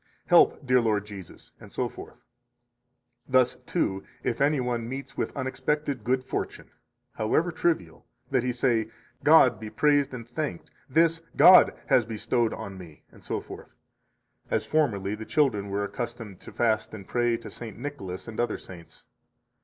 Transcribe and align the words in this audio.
"Help, 0.25 0.65
dear 0.65 0.81
Lord 0.81 1.05
Jesus!" 1.05 1.51
etc. 1.61 2.15
Thus, 3.27 3.57
too, 3.67 4.01
if 4.23 4.41
any 4.41 4.59
one 4.59 4.89
meets 4.89 5.15
with 5.15 5.31
unexpected 5.37 6.03
good 6.03 6.23
fortune, 6.23 6.71
however 7.13 7.51
trivial, 7.51 8.07
that 8.31 8.41
he 8.41 8.51
say: 8.51 8.89
"God 9.23 9.59
be 9.59 9.69
praised 9.69 10.11
and 10.11 10.27
thanked; 10.27 10.71
this 10.89 11.21
God 11.35 11.79
has 11.85 12.05
bestowed 12.05 12.51
on 12.51 12.79
me!" 12.79 13.03
etc., 13.13 13.67
as 14.49 14.65
formerly 14.65 15.13
the 15.13 15.23
children 15.23 15.69
were 15.69 15.83
accustomed 15.83 16.39
to 16.39 16.51
fast 16.51 16.95
and 16.95 17.07
pray 17.07 17.37
to 17.37 17.51
St. 17.51 17.77
Nicholas 17.77 18.27
and 18.27 18.39
other 18.39 18.57
saints. 18.57 19.05